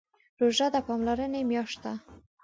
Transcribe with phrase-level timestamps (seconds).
[0.41, 1.93] روژه د پاملرنې میاشت ده.